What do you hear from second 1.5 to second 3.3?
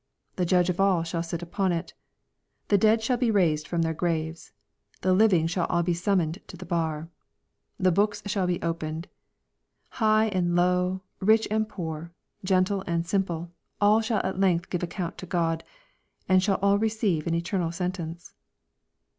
it. The dead shall be